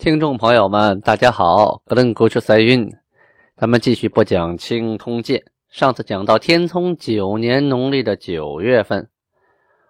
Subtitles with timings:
[0.00, 2.90] 听众朋友们，大家好，格楞古是塞运，
[3.54, 5.38] 咱们继续播讲《清通鉴》。
[5.68, 9.10] 上次讲到天聪九年农历的九月份，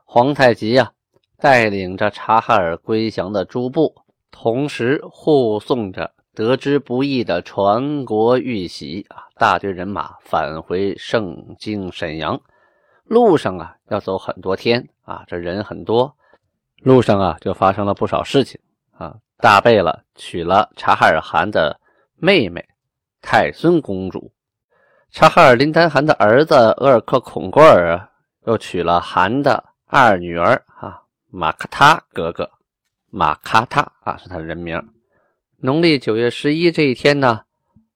[0.04, 0.90] 皇太极呀
[1.38, 3.94] 带领着察哈尔归降的诸部，
[4.32, 12.40] 同时护送着得之不易的传国玉玺啊，大队人马返回盛京沈阳。
[13.04, 16.16] 路上啊要走很多天啊，这人很多，
[16.82, 19.14] 路上啊就发生了不少事情啊。
[19.40, 21.80] 大贝勒娶了察哈尔汗的
[22.16, 22.62] 妹妹
[23.22, 24.32] 太孙公主，
[25.10, 28.08] 察哈尔林丹汗的儿子额尔克孔郭尔
[28.46, 32.50] 又娶了汗的二女儿啊马卡他格格，
[33.10, 34.78] 马卡他啊是他的人名。
[35.56, 37.40] 农历九月十一这一天呢，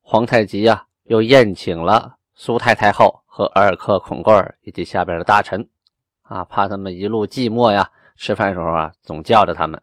[0.01, 5.69] 皇太极呀又宴请了苏太太后和额尔克孔郭尔以及下边的大臣
[6.23, 9.81] 啊，怕他们一路寂寞呀，吃饭时候啊总叫着他们。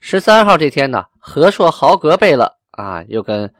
[0.00, 3.52] 十三号这天呢，和硕豪格贝勒啊，又跟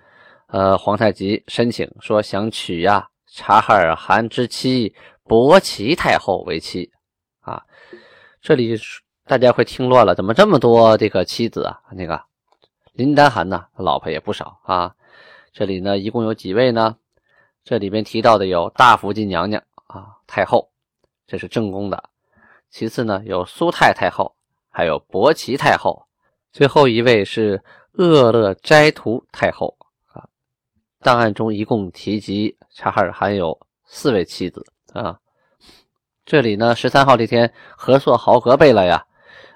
[0.46, 6.90] 呃皇太极申请说想娶呀察哈尔汗之妻伯奇太后为妻
[7.40, 7.62] 啊。
[8.40, 8.78] 这里
[9.24, 11.80] 大家会听乱了，怎么这么多这个妻子啊？
[11.90, 12.22] 那个
[12.92, 14.94] 林丹汗呢，老婆也不少啊。
[15.52, 16.96] 这里呢，一共有几位呢？
[17.64, 20.70] 这里边提到的有大福晋娘娘啊，太后，
[21.26, 22.10] 这是正宫的。
[22.70, 24.36] 其次呢，有苏太太后，
[24.70, 26.07] 还有伯奇太后。
[26.58, 29.76] 最后一位是厄勒斋图太后
[30.12, 30.26] 啊，
[30.98, 35.20] 档案中一共提及察哈尔汗有四位妻子啊。
[36.26, 39.06] 这里呢，十三号这天，和硕豪格贝勒呀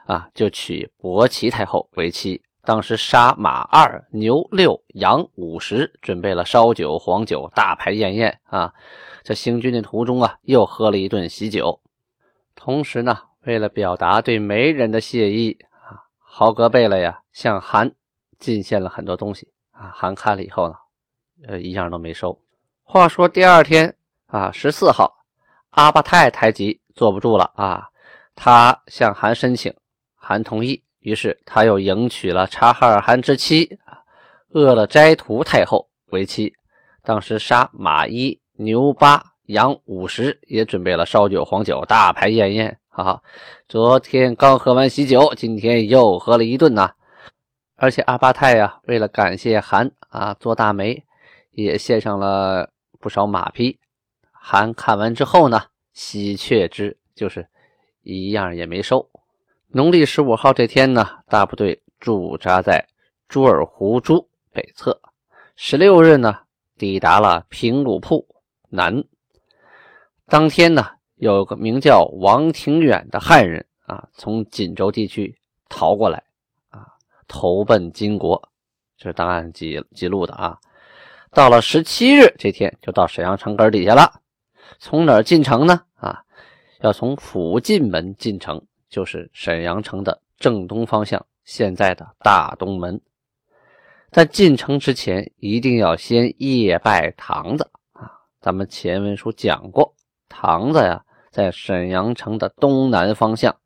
[0.06, 2.40] 啊，就娶伯奇太后为妻。
[2.62, 8.72] 当时杀马二牛六羊五十，准备了烧酒黄酒，大排宴宴啊。
[9.24, 11.80] 在行军的途中啊，又喝了一顿喜酒。
[12.54, 15.58] 同时呢，为了表达对媒人的谢意。
[16.34, 17.92] 豪格贝勒呀，向韩
[18.38, 19.92] 进献了很多东西啊。
[19.94, 20.74] 韩看了以后呢，
[21.46, 22.40] 呃，一样都没收。
[22.82, 23.94] 话说第二天
[24.28, 25.12] 啊，十四号，
[25.72, 27.86] 阿巴泰太极坐不住了啊，
[28.34, 29.74] 他向韩申请，
[30.14, 33.78] 韩同意，于是他又迎娶了察哈尔汗之妻
[34.54, 36.54] 鄂勒斋图太后为妻。
[37.02, 42.78] 当时杀马一牛八羊五十，也准备了烧酒黄酒，大排宴宴。
[42.94, 43.22] 哈，
[43.68, 46.92] 昨天刚喝完喜酒，今天又喝了一顿呐。
[47.74, 51.02] 而且阿巴泰呀，为了感谢韩啊做大媒，
[51.52, 52.68] 也献上了
[53.00, 53.78] 不少马匹。
[54.30, 55.62] 韩看完之后呢，
[55.94, 57.48] 喜鹊之就是
[58.02, 59.08] 一样也没收。
[59.68, 62.86] 农历十五号这天呢，大部队驻扎在
[63.26, 65.00] 朱尔湖珠北侧。
[65.56, 66.40] 十六日呢，
[66.76, 68.26] 抵达了平鲁铺
[68.68, 69.02] 南。
[70.26, 70.90] 当天呢。
[71.22, 75.32] 有个名叫王廷远的汉人啊，从锦州地区
[75.68, 76.20] 逃过来
[76.68, 76.84] 啊，
[77.28, 78.42] 投奔金国，
[78.98, 80.58] 这是档案记记录的啊。
[81.30, 84.20] 到了十七日这天，就到沈阳城根底下了。
[84.80, 85.80] 从哪儿进城呢？
[85.94, 86.20] 啊，
[86.80, 93.00] 要从辅进门进城，就是沈阳城的正东方向，现在的大东门。
[94.10, 98.10] 在进城之前，一定要先夜拜堂子啊。
[98.40, 99.94] 咱们前文书讲过，
[100.28, 101.00] 堂子呀。
[101.32, 103.56] 在沈阳城的东南方向，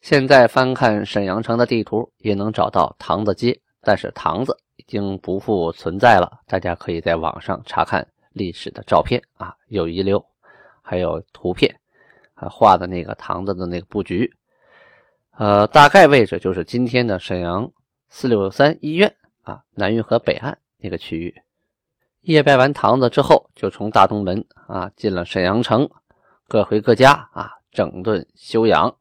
[0.00, 6.40] 现在翻看沈阳城的地图也能找到堂子街，但是堂子已经不复存在了。
[6.46, 10.24] 大家可以在网上查看历史的照片啊，有遗留，
[10.82, 11.74] 还有图片，
[12.32, 14.32] 还画的那个堂子的那个布局。
[15.36, 17.68] 呃，大概位置就是今天的沈阳
[18.08, 19.12] 四六三医院
[19.42, 21.34] 啊，南运河北岸那个区域。
[22.20, 25.90] 夜拜完堂子之后，就从大东门啊进了沈阳城。
[26.46, 28.94] 各回各家啊，整顿休养。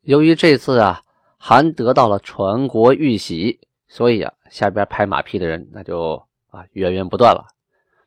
[0.00, 1.02] 由于这次啊，
[1.36, 6.14] 韩得到了传国玉玺，所以啊，下边拍马屁的人那就
[6.48, 7.46] 啊源源不断了。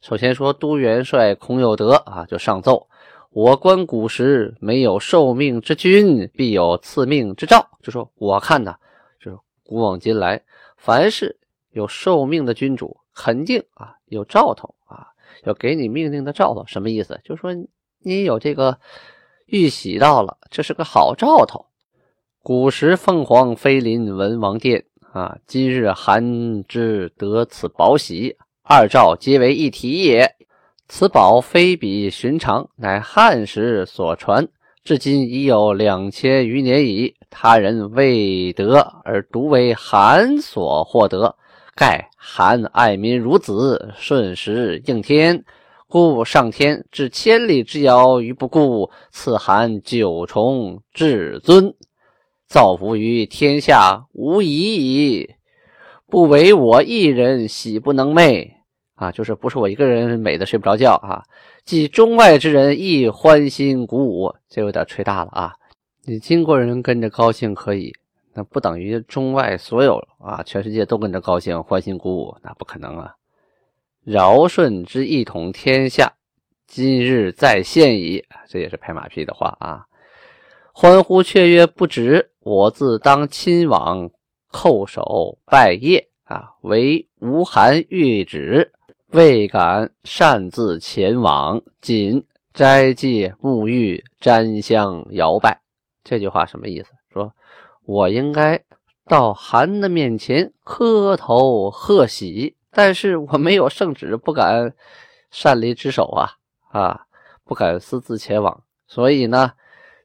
[0.02, 2.88] 首先说都元帅孔有德啊，就上奏：
[3.30, 7.70] 我观古时没有受命之君，必有赐命之兆。
[7.84, 8.76] 就说我看呢，
[9.24, 10.44] 就是古往今来，
[10.76, 11.40] 凡是
[11.70, 15.08] 有受命的君主，肯定啊有兆头啊，
[15.44, 16.66] 要给你命令的兆头。
[16.66, 17.22] 什么意思？
[17.24, 17.54] 就说。
[18.04, 18.80] 你有这个
[19.46, 21.68] 玉玺到了，这是个好兆头。
[22.42, 30.36] 古时凤凰飞临文王殿啊，今日韩之得此宝玺，二兆皆为一体也。
[30.88, 34.48] 此宝非比寻常，乃汉时所传，
[34.84, 37.16] 至今已有两千余年矣。
[37.30, 41.36] 他人未得，而独为韩所获得。
[41.76, 45.46] 盖韩爱民如子，顺时应天，
[45.92, 51.76] 故上天置千里之遥于不顾，赐韩九重至尊。
[52.48, 55.36] 造福于天下无疑矣，
[56.08, 58.52] 不为我一人喜不能寐
[58.96, 59.10] 啊！
[59.12, 61.24] 就是不是我一个人美的睡不着觉啊！
[61.64, 65.54] 即中外之人亦欢欣鼓舞，这有点吹大了啊！
[66.04, 67.94] 你金国人跟着高兴可以，
[68.34, 73.14] 那不等于中外所有啊，全世界都跟着高兴欢欣鼓舞，那不可能啊！
[74.06, 76.14] 尧舜之一统天下，
[76.66, 79.86] 今日再现矣，这也是拍马屁的话啊！
[80.74, 82.32] 欢呼雀跃不止。
[82.40, 84.10] 我自当亲往
[84.52, 88.72] 叩首拜谒啊，唯吴韩谕旨，
[89.10, 92.26] 未敢擅自前往，仅
[92.56, 95.62] 斋戒沐浴，瞻香摇拜。
[96.04, 96.90] 这句话什么意思？
[97.14, 97.32] 说
[97.86, 98.64] 我应该
[99.06, 104.74] 到韩的面前磕头贺喜，但是我没有圣旨，不敢
[105.30, 106.32] 擅离职守啊
[106.70, 107.06] 啊，
[107.44, 109.54] 不敢私自前往，所以呢，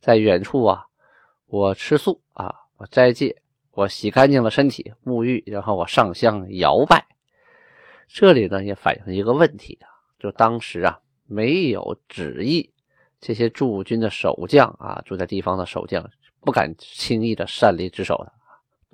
[0.00, 0.86] 在远处啊。
[1.46, 3.40] 我吃素啊，我斋戒，
[3.70, 7.06] 我洗干净了身体，沐浴，然后我上香摇拜。
[8.08, 9.86] 这里呢也反映一个问题啊，
[10.18, 12.72] 就当时啊没有旨意，
[13.20, 16.10] 这些驻军的守将啊，住在地方的守将
[16.40, 18.32] 不敢轻易的擅离职守的。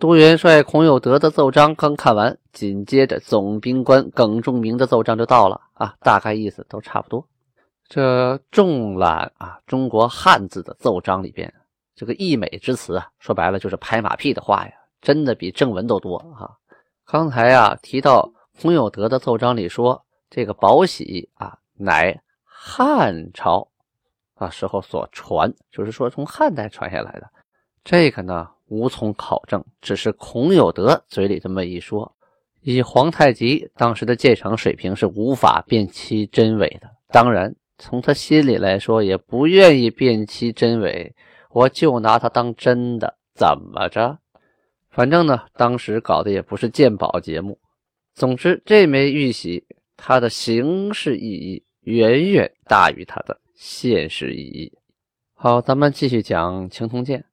[0.03, 7.25] 都元帅孔有德的奏章刚看完，紧接着总兵官耿仲明的奏章就到了啊，大概意思都差不多。
[7.87, 11.55] 这重览啊中国汉字的奏章里边。
[11.95, 16.51] 这个溢美之词啊，说白了就是拍马屁的话呀，真的比正文都多啊。
[17.07, 18.29] 刚才啊提到
[18.61, 23.69] 孔有德的奏章里说，这个宝玺啊乃汉朝
[24.35, 27.31] 啊时候所传，就是说从汉代传下来的。
[27.85, 32.11] 这个呢无从考证，只是孔有德嘴里这么一说。
[32.63, 41.15] 以皇太极当时的鉴赏水平是无法辨其真伪的，当然从他心里来说也不愿意辨其真伪。
[41.51, 44.19] 我就拿它当真的，怎么着？
[44.89, 47.59] 反正呢，当时搞的也不是鉴宝节目。
[48.15, 49.67] 总之，这枚玉玺
[49.99, 54.73] 它的形式意义远远大于它的现实意义。
[55.35, 57.32] 好，咱们继续讲青铜剑。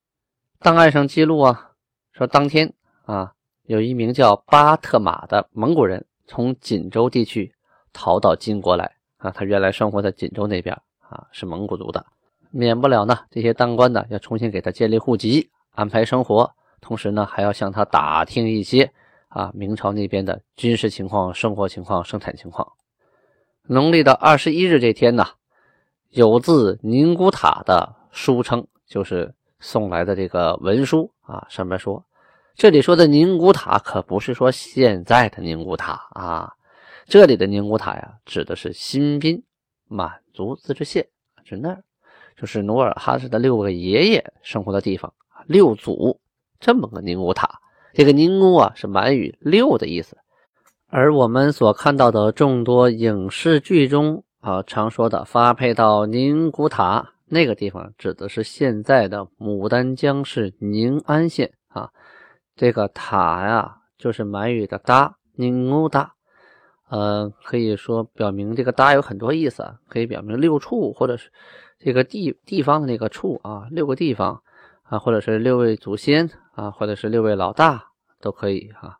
[0.62, 1.72] 档案上记录啊，
[2.12, 2.74] 说当天
[3.06, 3.32] 啊，
[3.64, 7.54] 有一名叫巴特马的蒙古人从锦州地区
[7.94, 12.06] 逃到金国来啊，他原来生活在锦州那边啊，是蒙古族的。
[12.52, 16.52] 免不了呢，这些当官的要重新给他建立户籍、安排生活，
[16.82, 18.92] 同时呢还要向他打听一些
[19.30, 22.70] 啊明朝那边的军事情况、生活情况、生产情况。
[23.64, 25.26] 农历的二十一日这天呢，
[26.10, 32.04] 有自宁古塔的书称，就是送来的这个文书啊，上面说，
[32.56, 36.54] 这里说的宁古塔可不是说现在的宁古塔啊，
[37.06, 39.44] 这里的宁古塔呀，指的是新宾
[39.88, 41.08] 满族自治县，
[41.44, 41.84] 是那儿。
[42.38, 45.14] 就是努尔哈赤的六个爷爷生活的地方
[45.46, 46.22] 六祖
[46.58, 47.60] 这么个宁古塔。
[47.94, 50.16] 这个宁古啊是满语“六”的意思，
[50.88, 61.92] 而我们所看到的众多影视剧中啊常说的发配到宁古塔那个地方，指的是现在的牡丹江市宁安县啊。
[62.56, 66.14] 这个塔呀，就是满语的“搭”宁古达，
[66.90, 71.32] 呃，可以说表明这个“搭”有很多意思啊，可以表明六处或者是。
[71.82, 74.44] 这个地地方的那个处啊，六个地方
[74.84, 77.86] 啊，或者是六位祖先啊，或者是六位老大
[78.20, 78.98] 都可以啊。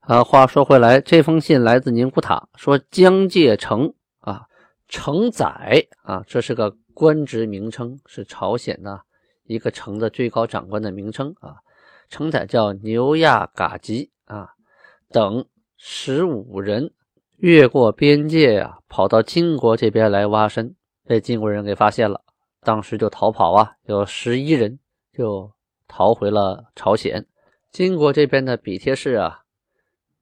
[0.00, 4.46] 啊，话说回来，这封信来自宁古塔，说江界城啊，
[4.88, 9.02] 城载啊，这是个官职名称，是朝鲜的
[9.44, 11.56] 一个城的最高长官的名称啊。
[12.08, 14.48] 城宰叫牛亚嘎吉啊，
[15.10, 15.44] 等
[15.76, 16.94] 十五人
[17.36, 20.74] 越过边界呀，跑到金国这边来挖参。
[21.04, 22.22] 被金国人给发现了，
[22.62, 24.78] 当时就逃跑啊，有十一人
[25.12, 25.52] 就
[25.86, 27.26] 逃回了朝鲜。
[27.70, 29.42] 金国这边的比贴士啊，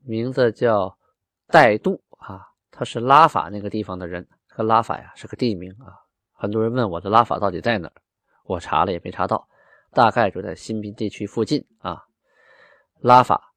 [0.02, 0.99] 名字叫
[1.47, 4.26] 代度啊，他是拉法那个地方的人。
[4.49, 6.03] 这个拉法呀是个地名啊，
[6.35, 7.93] 很多人问我的拉法到底在哪儿，
[8.45, 9.49] 我查了也没查到，
[9.93, 12.03] 大概就在新宾地区附近啊。
[13.00, 13.53] 拉法，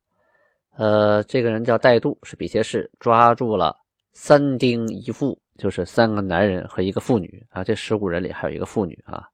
[0.78, 3.76] 呃，这个人叫代度，是比贴市，抓住了
[4.14, 5.38] 三丁一妇。
[5.58, 9.28] 就是三个男人和一个妇女啊，这十五人里还有一个妇女啊。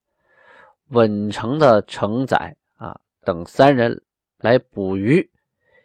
[0.91, 4.01] 稳城的城宰啊，等三人
[4.37, 5.29] 来捕鱼，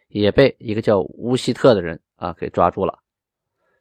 [0.07, 2.97] 也被一个叫乌希特的人啊给抓住了。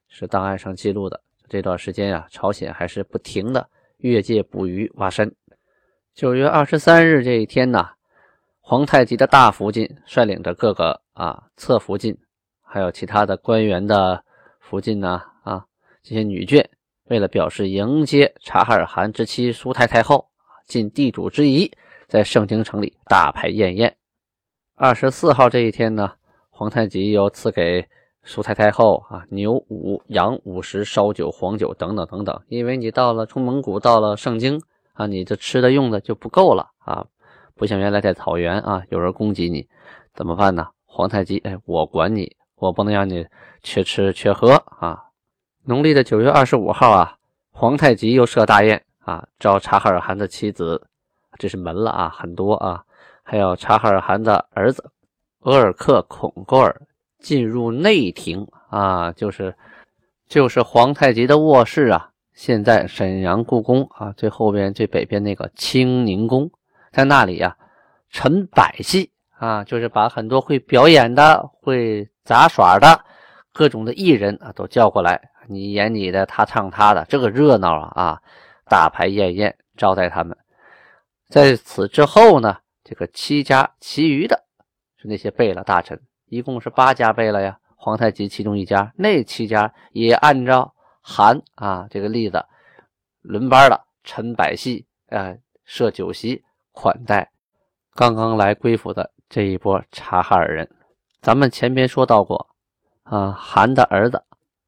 [0.09, 1.23] 是档案上记录的。
[1.49, 5.31] 这段时间啊，朝鲜还是不停的越界捕鱼挖参。
[6.15, 7.89] 九月二十三日这一天呢，
[8.61, 12.17] 皇太极的大福晋率领着各个啊侧福晋，
[12.63, 14.23] 还有其他的官员的
[14.61, 15.65] 福晋呢啊
[16.03, 16.65] 这些女眷，
[17.05, 20.29] 为了表示迎接察哈尔汗之妻苏太太后，
[20.67, 21.71] 尽地主之谊，
[22.09, 23.97] 在盛京城里大排宴宴。
[24.75, 26.13] 二十四号这一天呢，
[26.51, 27.89] 皇太极又赐给。
[28.25, 32.43] 苏太太后啊，牛五、羊五十，烧酒、黄酒等等等等。
[32.49, 34.61] 因为你到了从蒙古到了盛京
[34.93, 37.07] 啊，你这吃的用的就不够了啊，
[37.55, 39.67] 不像原来在草原啊，有人供给你，
[40.13, 40.69] 怎么办呢？
[40.85, 43.27] 皇太极，哎，我管你，我不能让你
[43.63, 45.05] 缺吃缺喝啊。
[45.65, 47.17] 农历的九月二十五号啊，
[47.53, 50.89] 皇太极又设大宴啊，招察哈尔汗的妻子，
[51.39, 52.85] 这是门了啊，很多啊，
[53.23, 54.91] 还有察哈尔汗的儿子
[55.41, 56.83] 额尔克孔沟尔。
[57.19, 59.55] 进入内廷啊，就是
[60.27, 62.11] 就是皇太极的卧室啊。
[62.33, 66.51] 现在沈阳故宫啊，最后边最北边那个清宁宫，
[66.93, 67.57] 在那里呀，
[68.11, 73.05] 陈百戏啊，就是把很多会表演的、会杂耍的
[73.53, 78.23] 各种的艺人啊都叫过来，你演你的，他唱他的，这个热闹啊啊，
[78.67, 80.37] 大排宴宴招待他们。
[81.29, 84.45] 在此之后呢，这个七家其余的
[84.97, 86.01] 是那些贝勒大臣。
[86.29, 92.45] 一共是八家贝勒呀，皇太极其中一家，那七家也按照韩啊这个例子
[93.23, 97.31] 轮班的陈百戏啊设酒席款待
[97.95, 100.69] 刚刚来归附的这一波察哈尔人。
[101.21, 102.49] 咱们前边说到过
[103.05, 104.23] 啊，韩的儿子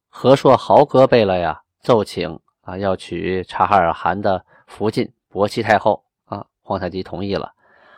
[0.09, 7.53] 和硕豪格贝勒呀奏请啊要娶察哈尔汗的福晋伯妻太后啊，皇太极同意了。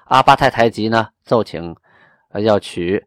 [0.05, 1.75] 阿巴泰台吉呢奏请
[2.34, 3.05] 要娶。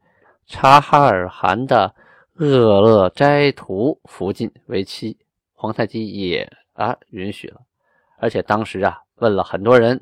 [0.48, 1.92] 察哈尔汗的
[2.34, 5.18] 鄂勒斋图福晋为妻，
[5.54, 7.60] 皇太极也啊允许了，
[8.18, 10.00] 而且当时啊问了很多人，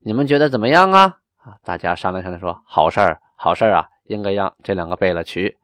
[0.00, 1.18] 你们觉得怎么样啊？
[1.38, 5.56] 啊，大家商量商量说好事儿，好事儿啊，应该让这两个贝勒娶。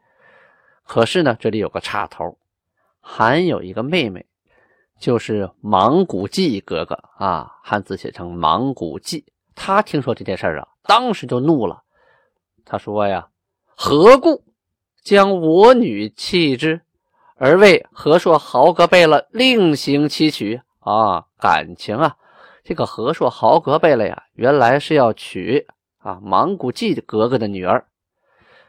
[0.85, 2.39] 可是呢，这里有个插头，
[3.01, 4.25] 韩有一个妹妹，
[4.99, 9.27] 就是莽古季哥哥啊，汉字写成莽古季。
[9.55, 11.83] 他听说这件事儿啊，当时就怒了，
[12.65, 13.29] 他说呀。
[13.85, 14.45] 何故
[15.03, 16.83] 将我女弃之，
[17.35, 21.25] 而为和硕豪格贝勒另行妻娶啊？
[21.37, 22.17] 感情啊，
[22.63, 25.67] 这个和硕豪格贝勒呀，原来是要娶
[25.99, 27.89] 啊莽古季格格的女儿。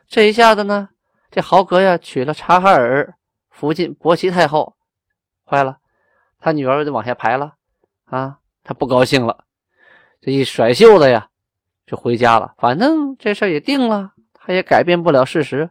[0.08, 0.90] 这一下子呢，
[1.30, 3.14] 这豪格呀娶了察哈尔
[3.52, 4.76] 福晋伯齐太后，
[5.46, 5.78] 坏了，
[6.40, 7.54] 他女儿就往下排了
[8.06, 9.46] 啊，他不高兴了，
[10.20, 11.28] 这一甩袖子呀，
[11.86, 12.56] 就回家了。
[12.58, 14.13] 反正这事也定了。
[14.46, 15.70] 他也改变不了事实，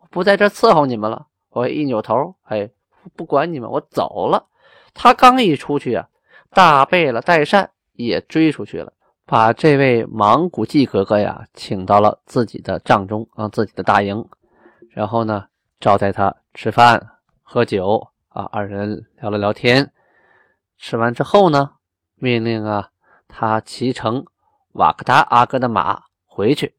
[0.00, 1.26] 我不在这伺候你们了。
[1.50, 2.70] 我一扭头，哎，
[3.14, 4.46] 不管你们，我走了。
[4.94, 6.08] 他刚一出去啊，
[6.48, 8.92] 大贝勒代善也追出去了，
[9.26, 14.26] 把这位莽古季格格呀请到了自己的帐中啊，自己的大营，
[14.90, 15.46] 然后呢
[15.78, 19.92] 招待他吃饭喝酒啊，二人聊了聊天。
[20.78, 21.72] 吃完之后呢，
[22.14, 22.88] 命令啊
[23.28, 24.24] 他骑乘
[24.72, 26.74] 瓦克达阿哥的马回去。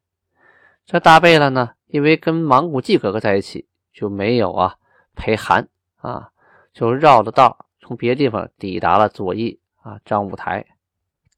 [0.84, 4.76] 这大贝勒呢，因为跟蒙古季哥哥在一起，就没有啊
[5.14, 6.30] 陪韩啊，
[6.72, 10.66] 就绕着道从别的地方抵达了左翼啊张武台。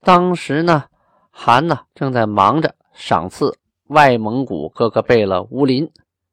[0.00, 0.84] 当时呢，
[1.30, 3.58] 韩呢正在忙着赏赐
[3.88, 5.90] 外蒙古各个贝勒乌林。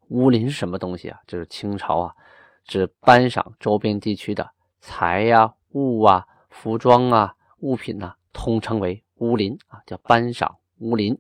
[0.08, 1.20] 乌林是什么东西啊？
[1.28, 2.14] 就是清朝啊，
[2.66, 11.18] 指颁赏周边地区的财呀、物啊、服装啊、物品呐，通称为乌林啊，叫颁赏乌林。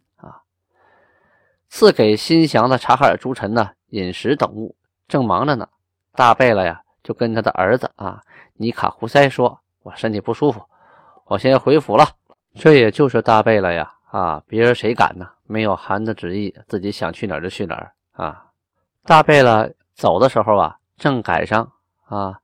[1.73, 4.75] 赐给新降的察哈尔诸臣呢饮食等物，
[5.07, 5.69] 正忙着呢。
[6.13, 8.21] 大贝勒呀就跟他的儿子啊
[8.55, 10.61] 尼卡胡塞说：“我身体不舒服，
[11.23, 12.05] 我先回府了。”
[12.53, 15.25] 这也就是大贝勒呀啊，别人谁敢呢？
[15.47, 18.47] 没有韩的旨意，自己想去哪儿就去哪儿啊。
[19.05, 21.71] 大贝勒走的时候啊，正赶上
[22.03, 22.41] 啊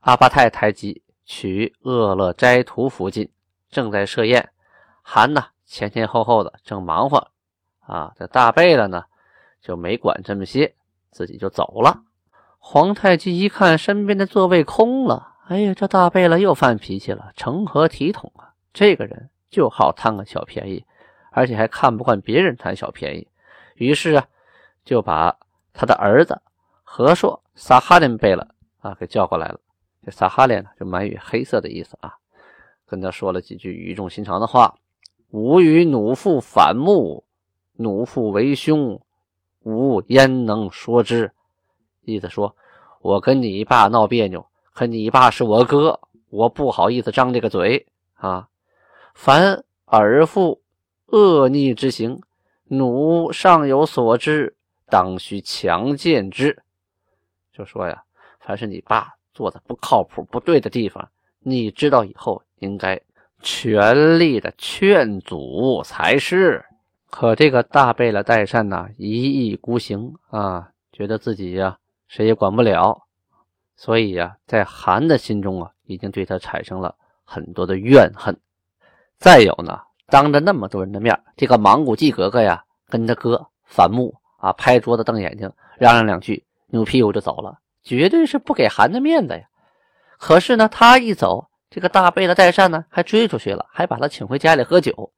[0.00, 3.32] 阿巴泰台吉娶厄勒斋图附近
[3.70, 4.50] 正在设宴，
[5.00, 7.30] 韩呢前前后后的正忙活。
[7.86, 9.04] 啊，这大贝勒呢
[9.60, 10.74] 就没管这么些，
[11.10, 12.02] 自己就走了。
[12.58, 18.52] 皇太极一看身边的座位空了，哎呀，这大贝勒又犯脾气了，成何体统啊？
[18.72, 20.84] 这个人就好贪个小便宜，
[21.30, 23.28] 而且还看不惯别人贪小便宜。
[23.76, 24.26] 于是啊，
[24.84, 25.36] 就把
[25.72, 26.42] 他的儿子
[26.82, 28.48] 和硕撒哈林贝勒
[28.80, 29.60] 啊给叫过来了。
[30.04, 32.14] 这撒哈林呢，就满语黑色的意思啊，
[32.84, 34.74] 跟他说了几句语重心长的话
[35.30, 37.24] ：“吾与弩父反目。”
[37.76, 39.00] 奴父为兄，
[39.62, 41.30] 吾焉能说之？
[42.02, 42.56] 意思说，
[43.00, 48.48] 我跟你爸闹别扭，可你爸是我哥，我不好意思张这个嘴啊。
[49.14, 50.62] 凡尔父
[51.06, 52.20] 恶逆之行，
[52.64, 54.56] 奴尚有所知，
[54.88, 56.62] 当须强谏之。
[57.52, 58.02] 就说呀，
[58.40, 61.08] 凡是你爸做的不靠谱、不对的地方，
[61.40, 63.00] 你知道以后应该
[63.40, 66.64] 全力的劝阻才是。
[67.10, 73.06] 可这个大贝勒代善呢，一意孤行啊，觉得自己呀谁也管不了，
[73.76, 76.94] 所以呀，在韩的心中啊，已经对他产生了
[77.24, 78.36] 很多的怨恨。
[79.18, 86.44] 再有呢，当着那么多人的面，这个莽古季格格呀，跟他哥反目啊，拍桌子瞪眼睛，嚷嚷两句。
[86.68, 89.44] 扭屁股就走了，绝对是不给韩的面子呀！
[90.18, 95.12] 可是呢，他一走，这个大贝勒代善呢还追出去了，还把他请回家里喝酒。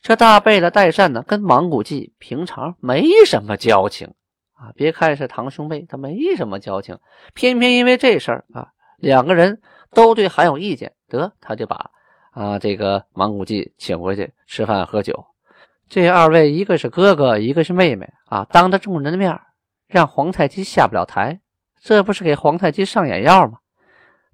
[0.00, 4.14] 这大贝勒代善呢，跟莽古季平常没什么交情
[4.54, 4.70] 啊。
[4.74, 6.98] 别看是堂兄妹，他没什么交情，
[7.34, 9.60] 偏偏因为这事儿啊，两个人
[9.92, 11.90] 都对韩有意见，得他就把
[12.30, 15.26] 啊这个莽古季请回去吃饭喝酒。
[15.88, 19.40] 这二位一个是哥哥，一个是妹妹啊，当着众人的面
[19.86, 21.40] 让皇太极下不了台，
[21.80, 23.58] 这不是给皇太极上眼药吗？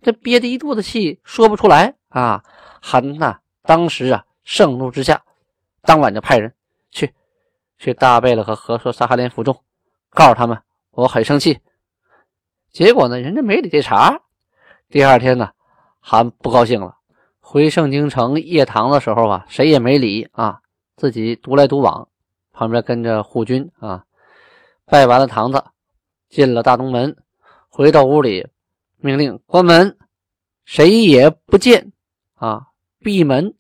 [0.01, 2.43] 这憋的一肚子气，说不出来啊！
[2.81, 5.23] 韩呐，当时啊，盛怒之下，
[5.83, 6.55] 当晚就派人
[6.91, 7.13] 去
[7.79, 9.63] 去大贝勒和和硕萨哈连府中，
[10.11, 10.59] 告诉他们
[10.91, 11.61] 我很生气。
[12.71, 14.23] 结果呢，人家没理这茬。
[14.89, 15.51] 第二天呢，
[16.01, 16.97] 韩不高兴了，
[17.41, 20.61] 回盛京城谒堂的时候啊，谁也没理啊，
[20.97, 22.09] 自己独来独往，
[22.53, 24.05] 旁边跟着护军啊。
[24.85, 25.65] 拜完了堂子，
[26.29, 27.17] 进了大东门，
[27.69, 28.47] 回到屋里，
[28.99, 29.97] 命令关门，
[30.65, 31.93] 谁也不见
[32.35, 32.69] 啊！
[33.01, 33.55] 闭门，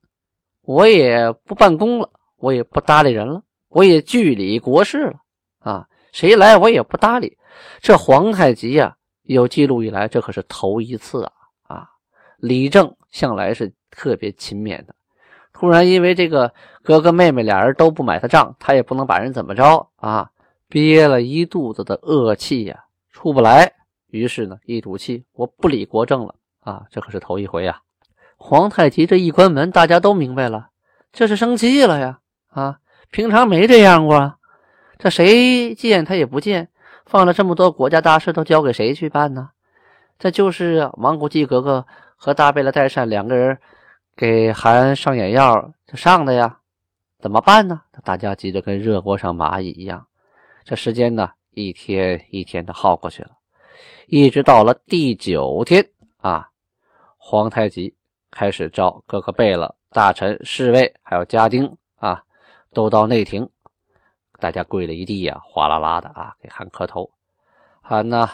[0.62, 5.14] 我也不办公了，我也不搭理人了，我也据理国事了
[5.58, 5.88] 啊！
[6.12, 7.36] 谁来我也不搭理。
[7.80, 11.32] 这皇太极呀，有记录以来，这可是头一次啊！
[11.64, 11.88] 啊，
[12.38, 14.94] 李正向来是特别勤勉的，
[15.52, 20.30] 突然因为这个哥哥妹妹俩人都不买他账，他也不能把人怎么着啊！
[20.68, 23.72] 憋了一肚子的恶气呀，出不来。
[24.06, 26.84] 于是呢，一赌气，我不理国政了啊！
[26.90, 27.80] 这可是头一回呀。
[28.44, 30.70] 皇太极这一关门，大家都明白了，
[31.12, 32.18] 这是生气了呀！
[32.48, 32.80] 啊，
[33.12, 34.36] 平常没这样过啊。
[34.98, 36.68] 这谁见他也不见，
[37.06, 39.50] 放了这么多国家大事，都交给谁去办呢？
[40.18, 43.56] 这就是王古季格格和大贝勒代善两个人
[44.16, 46.58] 给韩上眼药就上的呀。
[47.20, 47.82] 怎么办呢？
[48.02, 50.04] 大家急得跟热锅上蚂蚁一样。
[50.64, 53.30] 这时间呢，一天一天的耗过去了，
[54.08, 55.88] 一直到了第九天
[56.20, 56.48] 啊，
[57.16, 57.94] 皇太极
[58.32, 62.24] 开始召各个贝勒、大臣、侍卫，还有家丁啊，
[62.72, 63.48] 都到内廷，
[64.40, 67.10] 大家跪了一地呀，哗啦啦的啊，给韩磕头。
[67.82, 68.28] 韩呢，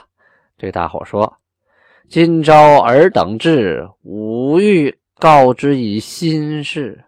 [0.56, 1.38] 对大伙说
[2.08, 7.04] ：“今朝尔等至，吾欲告之以心事。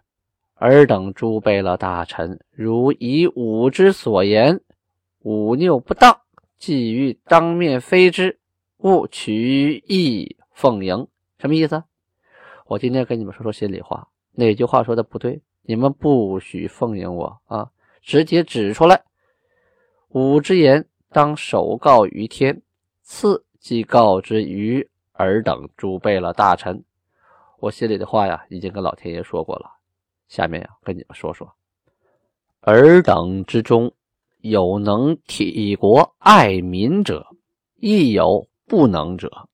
[0.57, 4.61] 尔等诸贝勒大臣，如以吾之所言。”
[5.22, 6.22] 忤拗不当，
[6.59, 8.40] 既欲当面非之，
[8.79, 11.07] 勿取意奉迎。
[11.38, 11.85] 什么意思？
[12.70, 17.68] 我今天跟你们说说心里话，哪句话说的不对，你们不许奉迎我啊！
[18.00, 19.02] 直接指出来。
[20.11, 22.62] 吾之言，当首告于天，
[23.02, 26.80] 次即告之于尔等诸贝勒大臣。
[27.59, 29.68] 我心里的话呀，已经跟老天爷说过了。
[30.28, 31.52] 下面呀，跟你们说说
[32.61, 33.92] 尔等之中。
[34.42, 37.26] 有能体国爱民者，
[37.80, 39.48] 亦有不能者。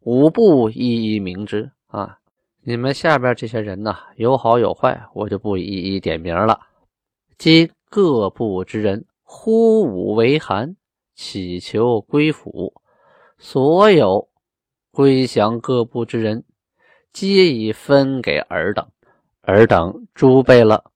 [0.00, 2.18] 吾不一一明之啊！
[2.62, 6.60] 你们下边这些人呢，有好有坏，我就不一一点名了。
[7.38, 10.76] 今各部之人呼吾为韩，
[11.14, 12.74] 乞求归府，
[13.38, 14.28] 所有
[14.90, 16.44] 归降各部之人，
[17.12, 18.86] 皆已分给尔等。
[19.42, 20.90] 尔等诸备了，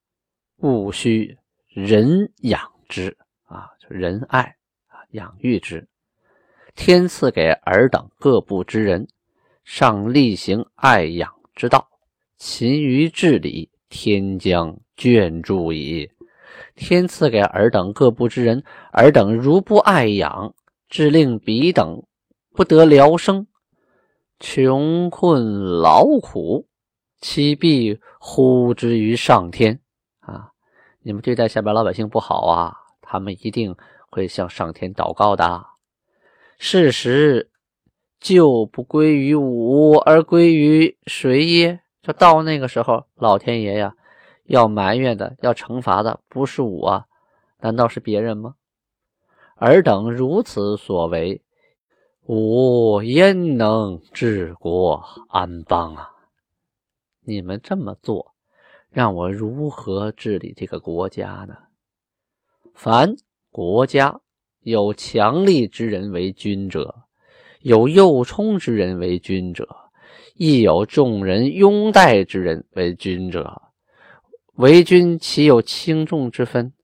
[0.59, 2.61] 勿须人养。
[2.87, 4.57] 之啊，就仁爱
[4.89, 5.89] 啊，养育之。
[6.75, 9.09] 天赐给尔等各部之人，
[9.65, 11.89] 尚力行爱养之道，
[12.37, 16.11] 勤于治理，天将眷注矣。
[16.75, 18.63] 天赐给尔等各部之人，
[18.93, 20.55] 尔等如不爱养，
[20.89, 22.03] 致令彼等
[22.53, 23.47] 不得疗生，
[24.41, 26.67] 穷困劳苦，
[27.21, 29.81] 其必呼之于上天
[30.21, 30.51] 啊！
[31.03, 32.75] 你们对待下边老百姓不好啊！
[33.01, 33.77] 他们一定
[34.11, 35.65] 会向上天祷告的。
[36.59, 37.51] 事实
[38.25, 41.81] 就不归于吾，而归于谁耶？
[42.01, 43.95] 就到那个时候，老天爷呀，
[44.45, 47.05] 要埋怨的，要惩罚的，不是我，
[47.61, 48.55] 难道是别人吗？
[49.57, 51.43] 尔等如此所为，
[52.23, 56.11] 吾焉能治国安邦啊？
[57.27, 58.35] 你们这么做，
[58.89, 61.55] 让我如何治理这个国家呢？
[62.73, 63.17] 凡
[63.51, 64.19] 国家
[64.61, 67.03] 有强力之人为君者，
[67.65, 69.67] 有幼冲之人为君者，
[70.35, 73.63] 亦有众人拥戴之人为君者，
[74.57, 76.75] 为君岂有轻重之分？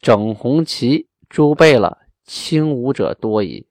[0.00, 3.68] 整红旗诸贝勒轻武者多矣。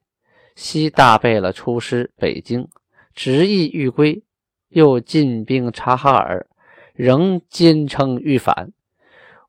[0.56, 2.70] 昔大贝勒出师北京，
[3.14, 4.24] 执意欲归。
[4.70, 6.48] 又进兵察哈尔，
[6.94, 8.72] 仍坚称欲反。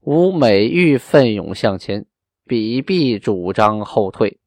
[0.00, 2.06] 吾每欲奋勇向前，
[2.44, 4.40] 彼必主张后退。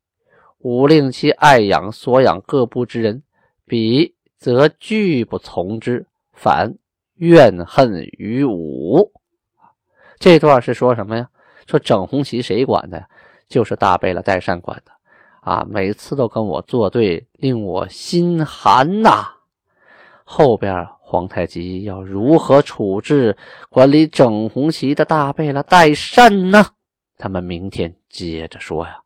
[0.66, 3.22] 吾令其爱养所养各部之人，
[3.68, 6.74] 彼则拒不从之，反
[7.18, 9.12] 怨恨于吾。
[10.18, 11.30] 这段是说什么呀？
[11.68, 13.06] 说整红旗谁管的？
[13.48, 14.92] 就是大贝勒代善管的。
[15.42, 19.36] 啊，每次都跟我作对，令我心寒呐。
[20.24, 23.38] 后边皇太极要如何处置
[23.70, 26.66] 管理整红旗的大贝勒代善呢？
[27.18, 29.05] 咱们明天接着说呀。